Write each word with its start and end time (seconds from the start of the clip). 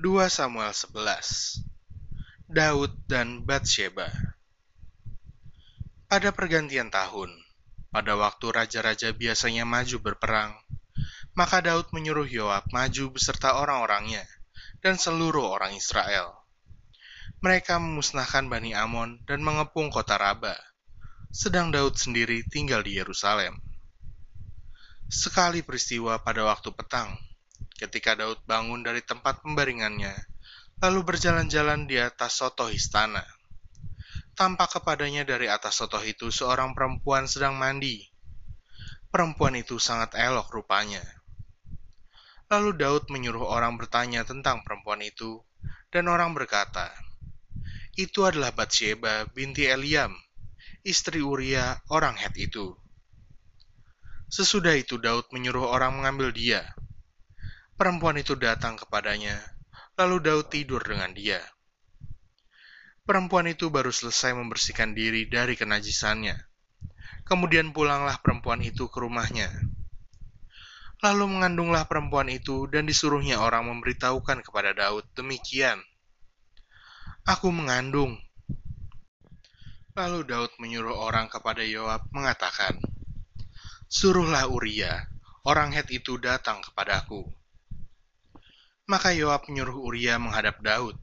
2 0.00 0.32
Samuel 0.32 0.72
11 0.72 1.60
Daud 2.48 2.88
dan 3.04 3.44
Batsheba 3.44 4.08
Pada 6.08 6.32
pergantian 6.32 6.88
tahun, 6.88 7.28
pada 7.92 8.16
waktu 8.16 8.48
raja-raja 8.48 9.12
biasanya 9.12 9.68
maju 9.68 10.00
berperang, 10.00 10.56
maka 11.36 11.60
Daud 11.60 11.92
menyuruh 11.92 12.24
Yoab 12.24 12.72
maju 12.72 13.12
beserta 13.12 13.60
orang-orangnya 13.60 14.24
dan 14.80 14.96
seluruh 14.96 15.52
orang 15.52 15.76
Israel. 15.76 16.32
Mereka 17.44 17.76
memusnahkan 17.76 18.48
Bani 18.48 18.72
Amon 18.72 19.20
dan 19.28 19.44
mengepung 19.44 19.92
kota 19.92 20.16
Raba, 20.16 20.56
sedang 21.28 21.68
Daud 21.68 22.00
sendiri 22.00 22.40
tinggal 22.48 22.80
di 22.80 22.96
Yerusalem. 22.96 23.60
Sekali 25.12 25.60
peristiwa 25.60 26.16
pada 26.24 26.48
waktu 26.48 26.72
petang, 26.72 27.20
ketika 27.80 28.12
Daud 28.12 28.44
bangun 28.44 28.84
dari 28.84 29.00
tempat 29.00 29.40
pembaringannya, 29.40 30.12
lalu 30.84 31.00
berjalan-jalan 31.00 31.88
di 31.88 31.96
atas 31.96 32.44
soto 32.44 32.68
istana. 32.68 33.24
Tampak 34.36 34.76
kepadanya 34.76 35.24
dari 35.24 35.48
atas 35.48 35.80
soto 35.80 35.96
itu 36.04 36.28
seorang 36.28 36.76
perempuan 36.76 37.24
sedang 37.24 37.56
mandi. 37.56 38.04
Perempuan 39.08 39.56
itu 39.56 39.80
sangat 39.80 40.12
elok 40.12 40.52
rupanya. 40.52 41.00
Lalu 42.52 42.76
Daud 42.76 43.08
menyuruh 43.08 43.48
orang 43.48 43.80
bertanya 43.80 44.28
tentang 44.28 44.60
perempuan 44.60 45.00
itu, 45.00 45.40
dan 45.88 46.04
orang 46.12 46.36
berkata, 46.36 46.92
Itu 47.96 48.28
adalah 48.28 48.52
Batsheba 48.52 49.24
binti 49.32 49.64
Eliam, 49.64 50.12
istri 50.84 51.24
Uria 51.24 51.80
orang 51.88 52.16
Het 52.20 52.36
itu. 52.50 52.76
Sesudah 54.30 54.78
itu 54.78 55.00
Daud 55.00 55.26
menyuruh 55.34 55.66
orang 55.66 55.98
mengambil 55.98 56.30
dia, 56.30 56.62
Perempuan 57.80 58.20
itu 58.20 58.36
datang 58.36 58.76
kepadanya, 58.76 59.40
lalu 59.96 60.20
Daud 60.20 60.52
tidur 60.52 60.84
dengan 60.84 61.16
dia. 61.16 61.40
Perempuan 63.08 63.48
itu 63.48 63.72
baru 63.72 63.88
selesai 63.88 64.36
membersihkan 64.36 64.92
diri 64.92 65.24
dari 65.32 65.56
kenajisannya. 65.56 66.36
Kemudian 67.24 67.72
pulanglah 67.72 68.20
perempuan 68.20 68.60
itu 68.60 68.84
ke 68.92 69.00
rumahnya. 69.00 69.48
Lalu 71.00 71.24
mengandunglah 71.40 71.88
perempuan 71.88 72.28
itu 72.28 72.68
dan 72.68 72.84
disuruhnya 72.84 73.40
orang 73.40 73.64
memberitahukan 73.72 74.44
kepada 74.44 74.76
Daud 74.76 75.08
demikian. 75.16 75.80
Aku 77.24 77.48
mengandung. 77.48 78.20
Lalu 79.96 80.28
Daud 80.28 80.52
menyuruh 80.60 81.00
orang 81.00 81.32
kepada 81.32 81.64
Yoab 81.64 82.12
mengatakan, 82.12 82.76
Suruhlah 83.88 84.52
Uria, 84.52 85.08
orang 85.48 85.72
Het 85.72 85.88
itu 85.96 86.20
datang 86.20 86.60
kepadaku. 86.60 87.39
Maka 88.90 89.14
Yoab 89.14 89.46
menyuruh 89.46 89.78
Uria 89.86 90.18
menghadap 90.18 90.58
Daud. 90.58 90.98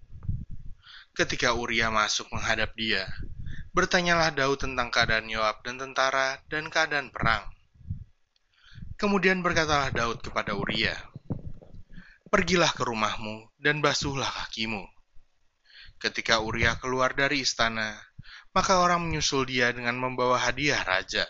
Ketika 1.15 1.55
Uria 1.55 1.87
masuk 1.87 2.27
menghadap 2.35 2.75
dia, 2.75 3.07
bertanyalah 3.71 4.35
Daud 4.35 4.59
tentang 4.59 4.91
keadaan 4.91 5.31
Yoab 5.31 5.63
dan 5.63 5.79
tentara 5.79 6.43
dan 6.51 6.67
keadaan 6.67 7.15
perang. 7.15 7.47
Kemudian 8.99 9.39
berkatalah 9.39 9.95
Daud 9.95 10.19
kepada 10.19 10.51
Uria, 10.51 10.99
Pergilah 12.27 12.75
ke 12.75 12.83
rumahmu 12.83 13.55
dan 13.55 13.79
basuhlah 13.79 14.27
kakimu. 14.27 14.83
Ketika 15.95 16.43
Uria 16.43 16.75
keluar 16.75 17.15
dari 17.15 17.39
istana, 17.39 17.95
maka 18.51 18.83
orang 18.83 19.07
menyusul 19.07 19.47
dia 19.47 19.71
dengan 19.71 19.95
membawa 19.95 20.35
hadiah 20.43 20.83
raja. 20.83 21.23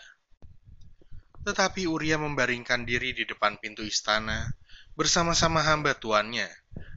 Tetapi 1.46 1.86
Uria 1.86 2.18
membaringkan 2.18 2.82
diri 2.82 3.14
di 3.14 3.22
depan 3.22 3.62
pintu 3.62 3.86
istana 3.86 4.50
bersama-sama 4.98 5.62
hamba 5.62 5.94
tuannya 5.94 6.50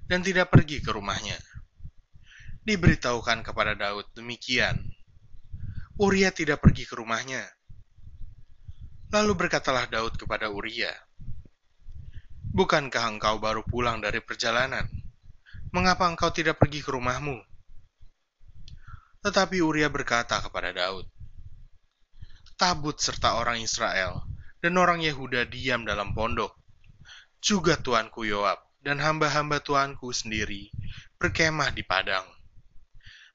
dan 0.10 0.26
tidak 0.26 0.50
pergi 0.50 0.82
ke 0.82 0.90
rumahnya. 0.90 1.38
Diberitahukan 2.66 3.46
kepada 3.46 3.78
Daud 3.78 4.10
demikian. 4.18 4.82
Uria 6.02 6.34
tidak 6.34 6.66
pergi 6.66 6.90
ke 6.90 6.98
rumahnya. 6.98 7.46
Lalu 9.14 9.38
berkatalah 9.38 9.86
Daud 9.86 10.18
kepada 10.18 10.50
Uria, 10.50 10.90
Bukankah 12.52 13.06
engkau 13.16 13.38
baru 13.38 13.62
pulang 13.62 14.02
dari 14.02 14.18
perjalanan? 14.18 14.90
Mengapa 15.70 16.10
engkau 16.10 16.34
tidak 16.34 16.58
pergi 16.58 16.82
ke 16.82 16.90
rumahmu? 16.90 17.38
Tetapi 19.22 19.62
Uria 19.62 19.94
berkata 19.94 20.42
kepada 20.42 20.74
Daud, 20.74 21.06
Tabut 22.58 22.98
serta 22.98 23.38
orang 23.38 23.62
Israel 23.62 24.26
dan 24.58 24.74
orang 24.78 25.06
Yehuda 25.06 25.46
diam 25.48 25.86
dalam 25.86 26.18
pondok 26.18 26.61
juga 27.42 27.74
tuanku 27.76 28.22
Yoab 28.24 28.62
dan 28.86 29.02
hamba-hamba 29.02 29.60
tuanku 29.66 30.14
sendiri 30.14 30.70
berkemah 31.18 31.74
di 31.74 31.82
padang. 31.82 32.24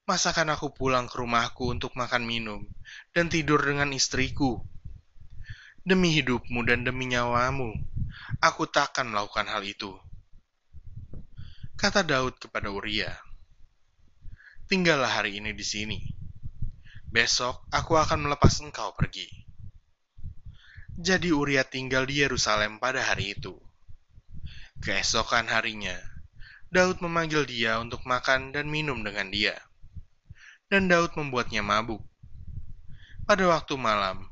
Masakan 0.06 0.54
aku 0.54 0.70
pulang 0.70 1.10
ke 1.10 1.18
rumahku 1.18 1.74
untuk 1.74 1.98
makan 1.98 2.22
minum 2.22 2.62
dan 3.10 3.26
tidur 3.26 3.58
dengan 3.58 3.90
istriku? 3.90 4.62
Demi 5.82 6.14
hidupmu 6.14 6.62
dan 6.62 6.86
demi 6.86 7.10
nyawamu, 7.10 7.74
aku 8.38 8.70
takkan 8.70 9.10
melakukan 9.10 9.50
hal 9.50 9.66
itu. 9.66 9.94
Kata 11.74 12.06
Daud 12.06 12.38
kepada 12.38 12.70
Uria, 12.70 13.10
Tinggallah 14.66 15.22
hari 15.22 15.38
ini 15.38 15.54
di 15.54 15.62
sini. 15.62 15.98
Besok 17.06 17.70
aku 17.70 17.94
akan 17.94 18.26
melepas 18.26 18.58
engkau 18.58 18.90
pergi. 18.98 19.30
Jadi 20.98 21.30
Uria 21.30 21.62
tinggal 21.62 22.02
di 22.02 22.18
Yerusalem 22.18 22.82
pada 22.82 22.98
hari 22.98 23.38
itu. 23.38 23.65
Keesokan 24.84 25.48
harinya, 25.48 25.96
Daud 26.68 27.00
memanggil 27.00 27.46
dia 27.46 27.78
untuk 27.78 28.02
makan 28.04 28.50
dan 28.52 28.66
minum 28.68 29.00
dengan 29.00 29.30
dia. 29.32 29.56
Dan 30.66 30.90
Daud 30.90 31.14
membuatnya 31.14 31.62
mabuk. 31.62 32.02
Pada 33.24 33.46
waktu 33.46 33.78
malam, 33.78 34.26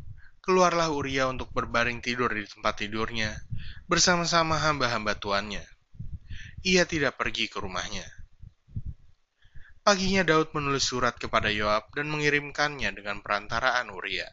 keluarlah 0.45 0.93
Uria 0.93 1.31
untuk 1.31 1.49
berbaring 1.55 2.05
tidur 2.05 2.29
di 2.29 2.45
tempat 2.45 2.85
tidurnya 2.85 3.33
bersama-sama 3.87 4.61
hamba-hamba 4.61 5.17
tuannya. 5.17 5.65
Ia 6.65 6.85
tidak 6.85 7.17
pergi 7.17 7.49
ke 7.49 7.61
rumahnya. 7.61 8.05
Paginya 9.85 10.25
Daud 10.25 10.57
menulis 10.57 10.89
surat 10.89 11.17
kepada 11.21 11.53
Yoab 11.53 11.93
dan 11.93 12.09
mengirimkannya 12.09 12.89
dengan 12.97 13.21
perantaraan 13.21 13.93
Uria. 13.93 14.25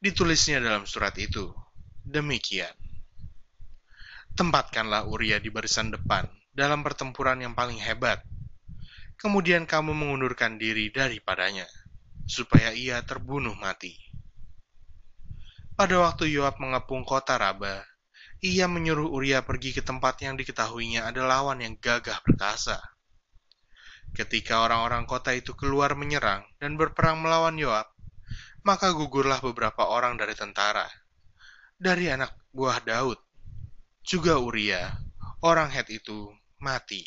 Ditulisnya 0.00 0.64
dalam 0.64 0.88
surat 0.88 1.12
itu, 1.20 1.52
demikian. 2.08 2.87
Tempatkanlah 4.38 5.10
Uria 5.10 5.42
di 5.42 5.50
barisan 5.50 5.90
depan 5.90 6.22
dalam 6.54 6.86
pertempuran 6.86 7.42
yang 7.42 7.58
paling 7.58 7.74
hebat. 7.82 8.22
Kemudian 9.18 9.66
kamu 9.66 9.90
mengundurkan 9.90 10.62
diri 10.62 10.94
daripadanya, 10.94 11.66
supaya 12.22 12.70
ia 12.70 13.02
terbunuh 13.02 13.58
mati. 13.58 13.98
Pada 15.74 15.98
waktu 15.98 16.30
Yoab 16.30 16.62
mengepung 16.62 17.02
kota 17.02 17.34
Raba, 17.34 17.82
ia 18.38 18.70
menyuruh 18.70 19.10
Uria 19.10 19.42
pergi 19.42 19.74
ke 19.74 19.82
tempat 19.82 20.22
yang 20.22 20.38
diketahuinya 20.38 21.10
ada 21.10 21.26
lawan 21.26 21.58
yang 21.58 21.74
gagah 21.74 22.22
perkasa. 22.22 22.78
Ketika 24.14 24.62
orang-orang 24.62 25.02
kota 25.10 25.34
itu 25.34 25.50
keluar 25.58 25.98
menyerang 25.98 26.46
dan 26.62 26.78
berperang 26.78 27.18
melawan 27.18 27.58
Yoab, 27.58 27.90
maka 28.62 28.94
gugurlah 28.94 29.42
beberapa 29.42 29.82
orang 29.82 30.14
dari 30.14 30.38
tentara, 30.38 30.86
dari 31.74 32.06
anak 32.06 32.38
buah 32.54 32.78
Daud, 32.86 33.18
juga 34.08 34.40
Uria, 34.40 34.88
orang 35.44 35.68
Het 35.68 35.92
itu, 35.92 36.32
mati. 36.64 37.04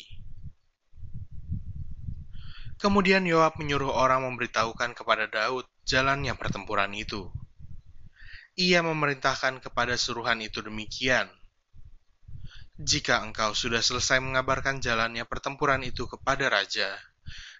Kemudian 2.78 3.26
Yoab 3.26 3.58
menyuruh 3.58 3.90
orang 3.90 4.22
memberitahukan 4.22 4.94
kepada 4.94 5.26
Daud 5.26 5.66
jalannya 5.82 6.30
pertempuran 6.38 6.94
itu. 6.94 7.26
Ia 8.54 8.86
memerintahkan 8.86 9.58
kepada 9.66 9.98
suruhan 9.98 10.46
itu 10.46 10.62
demikian. 10.62 11.26
Jika 12.78 13.18
engkau 13.26 13.50
sudah 13.50 13.82
selesai 13.82 14.22
mengabarkan 14.22 14.78
jalannya 14.78 15.26
pertempuran 15.26 15.82
itu 15.82 16.06
kepada 16.06 16.46
raja, 16.54 16.94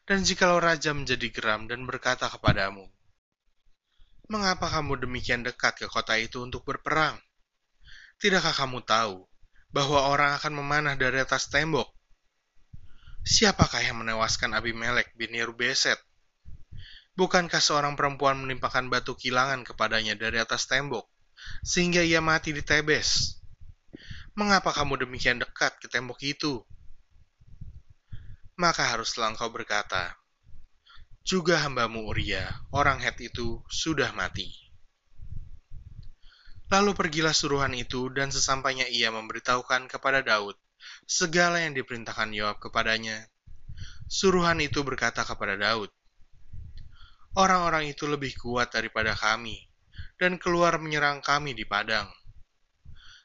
dan 0.06 0.22
jikalau 0.22 0.62
raja 0.62 0.94
menjadi 0.94 1.34
geram 1.34 1.66
dan 1.66 1.82
berkata 1.82 2.30
kepadamu, 2.30 2.86
Mengapa 4.30 4.70
kamu 4.70 5.02
demikian 5.02 5.42
dekat 5.42 5.82
ke 5.82 5.90
kota 5.90 6.14
itu 6.14 6.38
untuk 6.46 6.62
berperang? 6.62 7.18
Tidakkah 8.22 8.54
kamu 8.54 8.86
tahu 8.86 9.31
bahwa 9.72 10.12
orang 10.12 10.36
akan 10.36 10.52
memanah 10.52 10.94
dari 10.94 11.18
atas 11.18 11.48
tembok. 11.48 11.88
Siapakah 13.24 13.80
yang 13.80 14.04
menewaskan 14.04 14.52
Abimelek 14.52 15.16
bin 15.16 15.32
Yerubeset? 15.32 15.96
Bukankah 17.16 17.60
seorang 17.60 17.96
perempuan 17.96 18.40
menimpakan 18.40 18.88
batu 18.88 19.12
kilangan 19.16 19.64
kepadanya 19.64 20.16
dari 20.16 20.40
atas 20.40 20.64
tembok, 20.64 21.08
sehingga 21.60 22.00
ia 22.00 22.24
mati 22.24 22.56
di 22.56 22.64
Tebes? 22.64 23.40
Mengapa 24.32 24.72
kamu 24.72 25.04
demikian 25.04 25.36
dekat 25.40 25.76
ke 25.76 25.92
tembok 25.92 26.20
itu? 26.24 26.64
Maka 28.56 28.96
haruslah 28.96 29.28
engkau 29.32 29.52
berkata, 29.52 30.16
juga 31.22 31.60
hambamu 31.62 32.08
Uria, 32.10 32.48
orang 32.74 32.98
Het 32.98 33.30
itu, 33.30 33.62
sudah 33.70 34.10
mati. 34.16 34.71
Lalu 36.72 36.96
pergilah 36.96 37.36
suruhan 37.36 37.76
itu, 37.76 38.08
dan 38.08 38.32
sesampainya 38.32 38.88
ia 38.88 39.12
memberitahukan 39.12 39.92
kepada 39.92 40.24
Daud 40.24 40.56
segala 41.04 41.60
yang 41.60 41.76
diperintahkan 41.76 42.32
Yoab 42.32 42.64
kepadanya, 42.64 43.28
suruhan 44.08 44.56
itu 44.64 44.80
berkata 44.80 45.20
kepada 45.20 45.60
Daud, 45.60 45.92
Orang-orang 47.32 47.88
itu 47.88 48.04
lebih 48.08 48.36
kuat 48.36 48.72
daripada 48.72 49.16
kami, 49.16 49.68
dan 50.20 50.36
keluar 50.36 50.76
menyerang 50.76 51.24
kami 51.24 51.56
di 51.56 51.64
padang. 51.64 52.08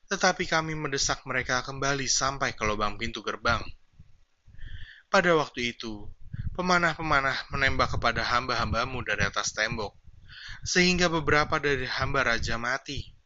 Tetapi 0.08 0.48
kami 0.48 0.76
mendesak 0.80 1.28
mereka 1.28 1.60
kembali 1.60 2.08
sampai 2.08 2.56
ke 2.56 2.64
lubang 2.64 2.96
pintu 2.96 3.20
gerbang. 3.20 3.60
Pada 5.12 5.36
waktu 5.36 5.76
itu, 5.76 6.08
pemanah-pemanah 6.56 7.52
menembak 7.52 7.96
kepada 7.96 8.24
hamba-hambamu 8.24 9.04
dari 9.04 9.28
atas 9.28 9.52
tembok, 9.52 9.92
sehingga 10.64 11.12
beberapa 11.12 11.60
dari 11.60 11.88
hamba 11.88 12.24
raja 12.24 12.56
mati. 12.56 13.17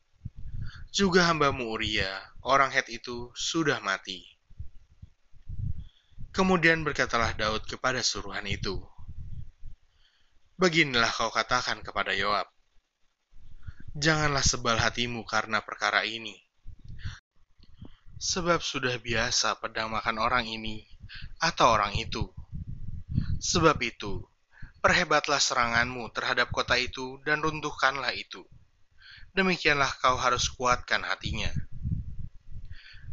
Juga 0.92 1.24
hambamu 1.32 1.72
Uria, 1.72 2.20
orang 2.44 2.76
Het 2.76 2.92
itu, 2.92 3.32
sudah 3.32 3.80
mati. 3.80 4.28
Kemudian 6.36 6.84
berkatalah 6.84 7.32
Daud 7.32 7.64
kepada 7.64 8.04
suruhan 8.04 8.44
itu, 8.44 8.76
Beginilah 10.60 11.08
kau 11.16 11.32
katakan 11.32 11.80
kepada 11.80 12.12
Yoab, 12.12 12.52
Janganlah 13.96 14.44
sebal 14.44 14.76
hatimu 14.84 15.24
karena 15.24 15.64
perkara 15.64 16.04
ini. 16.04 16.36
Sebab 18.20 18.60
sudah 18.60 19.00
biasa 19.00 19.64
pedang 19.64 19.96
makan 19.96 20.20
orang 20.20 20.44
ini 20.44 20.84
atau 21.40 21.72
orang 21.72 21.96
itu. 21.96 22.36
Sebab 23.40 23.80
itu, 23.80 24.28
perhebatlah 24.84 25.40
seranganmu 25.40 26.12
terhadap 26.12 26.52
kota 26.52 26.76
itu 26.76 27.18
dan 27.24 27.40
runtuhkanlah 27.40 28.12
itu. 28.12 28.44
Demikianlah 29.32 29.88
kau 30.04 30.20
harus 30.20 30.52
kuatkan 30.52 31.08
hatinya. 31.08 31.48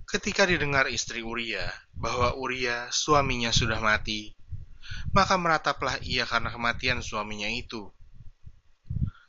Ketika 0.03 0.43
didengar 0.51 0.91
istri 0.91 1.23
Uria 1.23 1.63
bahwa 1.95 2.35
Uria 2.35 2.91
suaminya 2.91 3.55
sudah 3.55 3.79
mati, 3.79 4.35
maka 5.15 5.39
merataplah 5.39 5.95
ia 6.03 6.27
karena 6.27 6.51
kematian 6.51 7.07
suaminya 7.07 7.47
itu. 7.47 7.87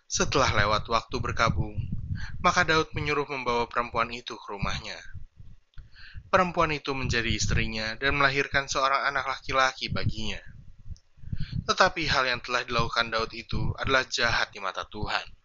Setelah 0.09 0.50
lewat 0.65 0.89
waktu 0.89 1.21
berkabung, 1.21 1.77
maka 2.41 2.65
Daud 2.65 2.89
menyuruh 2.97 3.30
membawa 3.30 3.69
perempuan 3.69 4.09
itu 4.09 4.33
ke 4.33 4.45
rumahnya. 4.50 4.97
Perempuan 6.33 6.74
itu 6.74 6.97
menjadi 6.97 7.30
istrinya 7.30 7.94
dan 8.01 8.18
melahirkan 8.18 8.65
seorang 8.65 9.06
anak 9.06 9.30
laki-laki 9.30 9.94
baginya. 9.94 10.42
Tetapi 11.69 12.09
hal 12.09 12.25
yang 12.25 12.42
telah 12.42 12.65
dilakukan 12.65 13.13
Daud 13.13 13.30
itu 13.38 13.77
adalah 13.77 14.01
jahat 14.09 14.50
di 14.50 14.57
mata 14.57 14.89
Tuhan. 14.89 15.38